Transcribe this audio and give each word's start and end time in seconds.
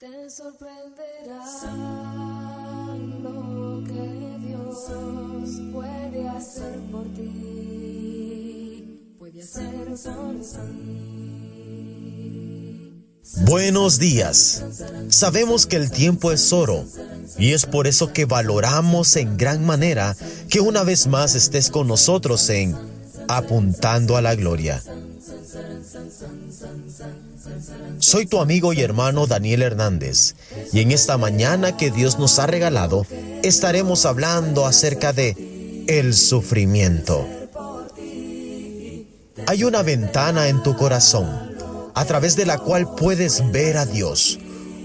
Te 0.00 0.30
sorprenderá 0.30 1.44
lo 3.22 3.84
que 3.84 4.46
Dios 4.48 4.90
puede 5.74 6.26
hacer 6.26 6.80
por 6.90 7.04
ti. 7.12 8.98
Puede 9.18 9.42
hacer 9.42 9.88
Buenos 13.44 13.98
días. 13.98 14.64
Sabemos 15.10 15.66
que 15.66 15.76
el 15.76 15.90
tiempo 15.90 16.32
es 16.32 16.50
oro 16.50 16.86
y 17.38 17.52
es 17.52 17.66
por 17.66 17.86
eso 17.86 18.14
que 18.14 18.24
valoramos 18.24 19.16
en 19.16 19.36
gran 19.36 19.66
manera 19.66 20.16
que 20.48 20.62
una 20.62 20.82
vez 20.82 21.08
más 21.08 21.34
estés 21.34 21.68
con 21.68 21.86
nosotros 21.86 22.48
en 22.48 22.74
Apuntando 23.28 24.16
a 24.16 24.22
la 24.22 24.34
Gloria. 24.34 24.82
Soy 27.98 28.26
tu 28.26 28.40
amigo 28.40 28.72
y 28.72 28.80
hermano 28.80 29.26
Daniel 29.26 29.62
Hernández 29.62 30.34
y 30.72 30.80
en 30.80 30.92
esta 30.92 31.18
mañana 31.18 31.76
que 31.76 31.90
Dios 31.90 32.18
nos 32.18 32.38
ha 32.38 32.46
regalado 32.46 33.06
estaremos 33.42 34.06
hablando 34.06 34.66
acerca 34.66 35.12
de 35.12 35.84
el 35.88 36.14
sufrimiento. 36.14 37.26
Hay 39.46 39.64
una 39.64 39.82
ventana 39.82 40.48
en 40.48 40.62
tu 40.62 40.76
corazón 40.76 41.28
a 41.94 42.04
través 42.04 42.36
de 42.36 42.46
la 42.46 42.58
cual 42.58 42.94
puedes 42.94 43.50
ver 43.50 43.76
a 43.76 43.86
Dios. 43.86 44.38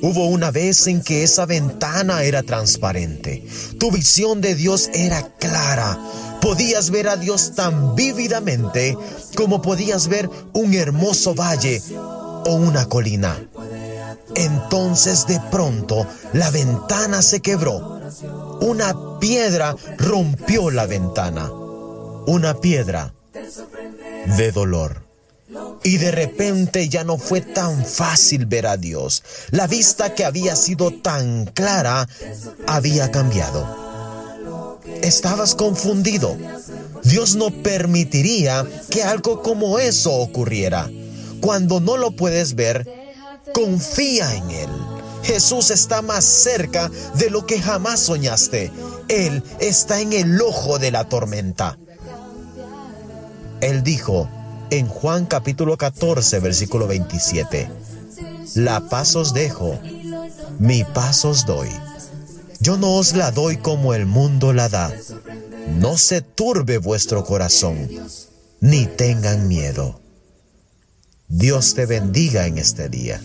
Hubo 0.00 0.28
una 0.28 0.50
vez 0.50 0.86
en 0.86 1.02
que 1.02 1.24
esa 1.24 1.44
ventana 1.46 2.22
era 2.22 2.42
transparente. 2.42 3.44
Tu 3.78 3.90
visión 3.90 4.40
de 4.40 4.54
Dios 4.54 4.90
era 4.92 5.22
clara. 5.38 5.98
Podías 6.40 6.90
ver 6.90 7.08
a 7.08 7.16
Dios 7.16 7.54
tan 7.54 7.94
vívidamente 7.94 8.96
como 9.36 9.60
podías 9.60 10.08
ver 10.08 10.30
un 10.52 10.74
hermoso 10.74 11.34
valle 11.34 11.82
o 11.94 12.54
una 12.54 12.88
colina. 12.88 13.36
Entonces 14.34 15.26
de 15.26 15.40
pronto 15.50 16.06
la 16.32 16.50
ventana 16.50 17.22
se 17.22 17.40
quebró. 17.40 18.00
Una 18.60 19.18
piedra 19.18 19.76
rompió 19.96 20.70
la 20.70 20.86
ventana. 20.86 21.50
Una 21.50 22.60
piedra 22.60 23.14
de 24.36 24.52
dolor. 24.52 25.06
Y 25.82 25.98
de 25.98 26.10
repente 26.10 26.88
ya 26.88 27.04
no 27.04 27.18
fue 27.18 27.40
tan 27.40 27.84
fácil 27.84 28.46
ver 28.46 28.66
a 28.66 28.76
Dios. 28.76 29.22
La 29.50 29.66
vista 29.66 30.14
que 30.14 30.24
había 30.24 30.56
sido 30.56 30.90
tan 30.90 31.46
clara 31.46 32.08
había 32.66 33.10
cambiado. 33.10 33.87
Estabas 35.02 35.54
confundido. 35.54 36.36
Dios 37.04 37.36
no 37.36 37.50
permitiría 37.50 38.66
que 38.90 39.02
algo 39.02 39.42
como 39.42 39.78
eso 39.78 40.12
ocurriera. 40.12 40.90
Cuando 41.40 41.80
no 41.80 41.96
lo 41.96 42.12
puedes 42.12 42.54
ver, 42.54 42.86
confía 43.52 44.34
en 44.34 44.50
Él. 44.50 44.70
Jesús 45.22 45.70
está 45.70 46.02
más 46.02 46.24
cerca 46.24 46.90
de 47.14 47.30
lo 47.30 47.46
que 47.46 47.60
jamás 47.60 48.00
soñaste. 48.00 48.72
Él 49.08 49.42
está 49.60 50.00
en 50.00 50.12
el 50.12 50.40
ojo 50.40 50.78
de 50.78 50.90
la 50.90 51.08
tormenta. 51.08 51.78
Él 53.60 53.82
dijo 53.82 54.28
en 54.70 54.86
Juan 54.86 55.26
capítulo 55.26 55.76
14, 55.76 56.40
versículo 56.40 56.86
27, 56.86 57.70
La 58.54 58.80
paz 58.88 59.16
os 59.16 59.32
dejo, 59.32 59.78
mi 60.58 60.84
paz 60.84 61.24
os 61.24 61.46
doy. 61.46 61.68
Yo 62.60 62.76
no 62.76 62.94
os 62.94 63.14
la 63.14 63.30
doy 63.30 63.56
como 63.58 63.94
el 63.94 64.06
mundo 64.06 64.52
la 64.52 64.68
da. 64.68 64.92
No 65.78 65.96
se 65.96 66.22
turbe 66.22 66.78
vuestro 66.78 67.24
corazón, 67.24 67.88
ni 68.60 68.86
tengan 68.86 69.46
miedo. 69.46 70.00
Dios 71.28 71.74
te 71.74 71.86
bendiga 71.86 72.46
en 72.46 72.58
este 72.58 72.88
día. 72.88 73.20